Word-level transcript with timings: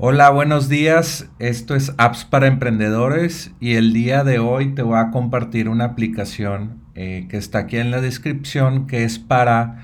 Hola, 0.00 0.30
buenos 0.30 0.68
días. 0.68 1.28
Esto 1.40 1.74
es 1.74 1.92
Apps 1.98 2.24
para 2.24 2.46
Emprendedores 2.46 3.50
y 3.58 3.74
el 3.74 3.92
día 3.92 4.22
de 4.22 4.38
hoy 4.38 4.72
te 4.72 4.82
voy 4.82 4.96
a 4.96 5.10
compartir 5.10 5.68
una 5.68 5.86
aplicación 5.86 6.84
eh, 6.94 7.26
que 7.28 7.36
está 7.36 7.58
aquí 7.58 7.78
en 7.78 7.90
la 7.90 8.00
descripción 8.00 8.86
que 8.86 9.02
es 9.02 9.18
para 9.18 9.80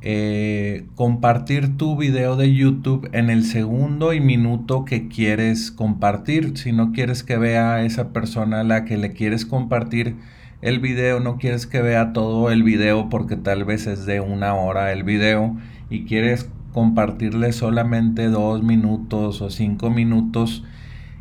eh, 0.00 0.86
compartir 0.94 1.76
tu 1.76 1.94
video 1.98 2.36
de 2.36 2.54
YouTube 2.54 3.10
en 3.12 3.28
el 3.28 3.44
segundo 3.44 4.14
y 4.14 4.20
minuto 4.20 4.86
que 4.86 5.08
quieres 5.08 5.70
compartir. 5.70 6.56
Si 6.56 6.72
no 6.72 6.92
quieres 6.92 7.22
que 7.22 7.36
vea 7.36 7.84
esa 7.84 8.14
persona 8.14 8.60
a 8.60 8.64
la 8.64 8.86
que 8.86 8.96
le 8.96 9.12
quieres 9.12 9.44
compartir 9.44 10.16
el 10.62 10.78
video, 10.78 11.20
no 11.20 11.36
quieres 11.36 11.66
que 11.66 11.82
vea 11.82 12.14
todo 12.14 12.50
el 12.50 12.62
video 12.62 13.10
porque 13.10 13.36
tal 13.36 13.66
vez 13.66 13.86
es 13.86 14.06
de 14.06 14.20
una 14.20 14.54
hora 14.54 14.90
el 14.90 15.04
video 15.04 15.54
y 15.90 16.06
quieres 16.06 16.48
compartirle 16.72 17.52
solamente 17.52 18.28
dos 18.28 18.62
minutos 18.62 19.42
o 19.42 19.50
cinco 19.50 19.90
minutos 19.90 20.64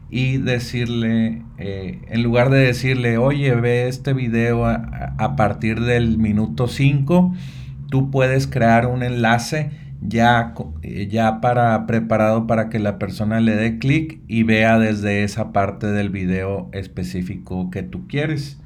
y 0.09 0.37
decirle, 0.37 1.43
eh, 1.57 2.01
en 2.07 2.23
lugar 2.23 2.49
de 2.49 2.59
decirle, 2.59 3.17
oye, 3.17 3.53
ve 3.55 3.87
este 3.87 4.13
video 4.13 4.65
a, 4.65 5.35
partir 5.35 5.81
del 5.81 6.17
minuto 6.17 6.67
5, 6.67 7.33
tú 7.89 8.09
puedes 8.09 8.47
crear 8.47 8.87
un 8.87 9.03
enlace 9.03 9.71
ya, 10.01 10.53
eh, 10.81 11.07
ya 11.07 11.41
para, 11.41 11.85
preparado 11.85 12.47
para 12.47 12.69
que 12.69 12.79
la 12.79 12.97
persona 12.97 13.39
le 13.39 13.55
dé 13.55 13.77
clic 13.77 14.21
y 14.27 14.43
vea 14.43 14.79
desde 14.79 15.23
esa 15.23 15.51
parte 15.51 15.87
del 15.87 16.09
video 16.09 16.69
específico 16.73 17.69
que 17.69 17.83
tú 17.83 18.07
quieres. 18.07 18.59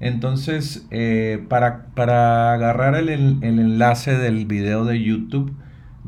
Entonces, 0.00 0.86
eh, 0.90 1.44
para, 1.48 1.86
para, 1.94 2.52
agarrar 2.52 2.96
el, 2.96 3.08
el 3.08 3.38
enlace 3.42 4.16
del 4.16 4.46
video 4.46 4.84
de 4.84 5.02
YouTube, 5.02 5.52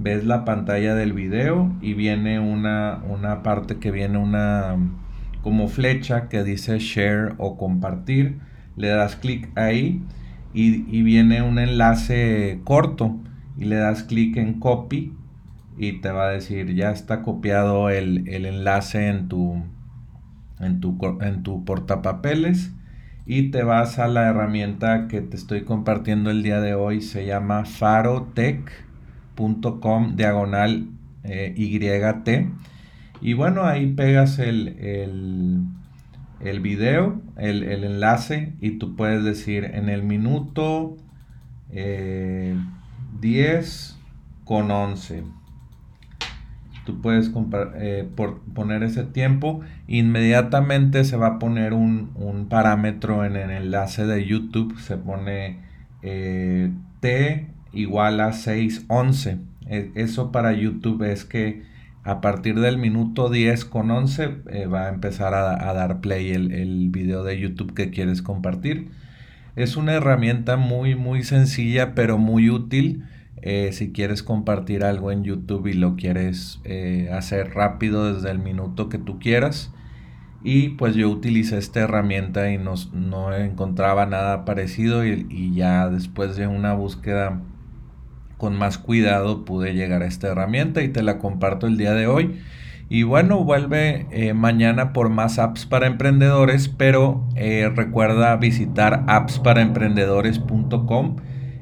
ves 0.02 0.24
la 0.24 0.44
pantalla 0.44 0.94
del 0.94 1.12
video 1.12 1.70
y 1.82 1.94
viene 1.94 2.40
una, 2.40 3.02
una 3.08 3.42
parte 3.42 3.76
que 3.76 3.90
viene 3.90 4.18
una 4.18 4.76
como 5.42 5.68
flecha 5.68 6.28
que 6.28 6.42
dice 6.42 6.78
share 6.78 7.34
o 7.38 7.56
compartir. 7.56 8.38
Le 8.76 8.88
das 8.88 9.16
clic 9.16 9.50
ahí 9.56 10.02
y, 10.54 11.02
viene 11.02 11.42
un 11.42 11.58
enlace 11.58 12.60
corto 12.64 13.16
y 13.58 13.64
le 13.64 13.76
das 13.76 14.02
clic 14.04 14.36
en 14.36 14.58
copy 14.58 15.12
y 15.76 16.00
te 16.00 16.10
va 16.10 16.28
a 16.28 16.30
decir 16.30 16.74
ya 16.74 16.90
está 16.90 17.22
copiado 17.22 17.90
el, 17.90 18.26
enlace 18.28 19.08
en 19.08 19.28
tu, 19.28 19.62
en 20.58 20.80
tu, 20.80 20.98
en 21.20 21.42
tu 21.42 21.64
portapapeles 21.64 22.72
y 23.26 23.50
te 23.50 23.62
vas 23.62 23.98
a 23.98 24.08
la 24.08 24.28
herramienta 24.28 25.08
que 25.08 25.20
te 25.20 25.36
estoy 25.36 25.62
compartiendo 25.64 26.30
el 26.30 26.42
día 26.42 26.60
de 26.60 26.74
hoy 26.74 27.00
se 27.02 27.26
llama 27.26 27.64
FaroTech 27.64 28.89
com 29.80 30.16
diagonal 30.16 30.88
eh, 31.24 31.54
YT. 31.56 32.28
Y 33.20 33.34
bueno, 33.34 33.64
ahí 33.64 33.92
pegas 33.92 34.38
el, 34.38 34.68
el, 34.78 35.62
el 36.40 36.60
video, 36.60 37.20
el, 37.36 37.62
enlace, 37.64 38.54
y 38.60 38.78
tú 38.78 38.96
puedes 38.96 39.24
decir 39.24 39.64
en 39.64 39.88
el 39.88 40.02
minuto 40.02 40.96
10 41.70 41.74
eh, 41.74 42.56
con 44.44 44.70
11. 44.70 45.24
Tú 46.86 47.02
puedes 47.02 47.30
eh, 47.76 48.08
por 48.16 48.40
poner 48.54 48.82
ese 48.82 49.04
tiempo. 49.04 49.60
Inmediatamente 49.86 51.04
se 51.04 51.16
va 51.16 51.26
a 51.26 51.38
poner 51.38 51.74
un, 51.74 52.10
un 52.14 52.48
parámetro 52.48 53.24
en 53.26 53.36
el 53.36 53.50
enlace 53.50 54.06
de 54.06 54.26
YouTube. 54.26 54.78
Se 54.80 54.96
pone 54.96 55.58
T 56.00 57.50
igual 57.72 58.20
a 58.20 58.32
611. 58.32 59.38
E, 59.66 59.90
eso 59.94 60.32
para 60.32 60.52
YouTube 60.52 61.02
es 61.02 61.24
que 61.24 61.62
a 62.02 62.20
partir 62.20 62.58
del 62.58 62.78
minuto 62.78 63.28
10 63.28 63.64
con 63.66 63.90
11 63.90 64.36
eh, 64.48 64.66
va 64.66 64.86
a 64.86 64.88
empezar 64.88 65.34
a, 65.34 65.72
dar 65.74 66.00
play 66.00 66.30
el, 66.30 66.52
el, 66.52 66.88
video 66.88 67.24
de 67.24 67.38
YouTube 67.38 67.74
que 67.74 67.90
quieres 67.90 68.22
compartir. 68.22 68.88
Es 69.56 69.76
una 69.76 69.92
herramienta 69.94 70.56
muy 70.56 70.94
muy 70.94 71.22
sencilla 71.24 71.94
pero 71.94 72.18
muy 72.18 72.48
útil 72.50 73.04
eh, 73.42 73.70
si 73.72 73.92
quieres 73.92 74.22
compartir 74.22 74.84
algo 74.84 75.12
en 75.12 75.24
YouTube 75.24 75.66
y 75.66 75.72
lo 75.72 75.96
quieres 75.96 76.60
eh, 76.64 77.08
hacer 77.12 77.54
rápido 77.54 78.12
desde 78.12 78.30
el 78.30 78.38
minuto 78.38 78.88
que 78.88 78.98
tú 78.98 79.18
quieras. 79.18 79.72
Y 80.42 80.70
pues 80.70 80.94
yo 80.94 81.10
utilicé 81.10 81.58
esta 81.58 81.80
herramienta 81.80 82.50
y 82.50 82.58
no, 82.58 82.74
no 82.92 83.34
encontraba 83.34 84.06
nada 84.06 84.44
parecido 84.44 85.06
y, 85.06 85.26
y 85.28 85.54
ya 85.54 85.88
después 85.88 86.36
de 86.36 86.46
una 86.46 86.72
búsqueda 86.74 87.42
con 88.40 88.56
más 88.56 88.78
cuidado 88.78 89.44
pude 89.44 89.74
llegar 89.74 90.02
a 90.02 90.06
esta 90.06 90.28
herramienta 90.28 90.82
y 90.82 90.88
te 90.88 91.02
la 91.02 91.18
comparto 91.18 91.66
el 91.66 91.76
día 91.76 91.92
de 91.92 92.06
hoy. 92.06 92.40
Y 92.88 93.02
bueno, 93.02 93.44
vuelve 93.44 94.06
eh, 94.10 94.32
mañana 94.32 94.94
por 94.94 95.10
más 95.10 95.38
apps 95.38 95.66
para 95.66 95.86
emprendedores, 95.86 96.68
pero 96.68 97.28
eh, 97.36 97.70
recuerda 97.72 98.34
visitar 98.36 99.04
appsparaemprendedores.com 99.06 101.16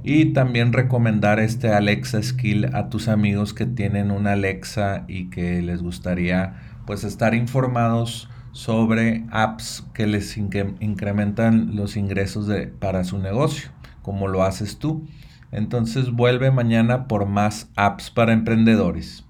y 0.04 0.26
también 0.26 0.72
recomendar 0.72 1.40
este 1.40 1.72
Alexa 1.72 2.22
Skill 2.22 2.66
a 2.72 2.88
tus 2.88 3.08
amigos 3.08 3.54
que 3.54 3.66
tienen 3.66 4.12
una 4.12 4.32
Alexa 4.32 5.04
y 5.08 5.30
que 5.30 5.60
les 5.60 5.82
gustaría 5.82 6.54
pues 6.86 7.02
estar 7.02 7.34
informados 7.34 8.30
sobre 8.52 9.24
apps 9.32 9.84
que 9.92 10.06
les 10.06 10.38
incrementan 10.38 11.74
los 11.74 11.96
ingresos 11.96 12.46
de, 12.46 12.68
para 12.68 13.02
su 13.02 13.18
negocio, 13.18 13.70
como 14.00 14.28
lo 14.28 14.44
haces 14.44 14.78
tú. 14.78 15.08
Entonces 15.50 16.10
vuelve 16.10 16.50
mañana 16.50 17.08
por 17.08 17.26
más 17.26 17.70
apps 17.76 18.10
para 18.10 18.32
emprendedores. 18.32 19.24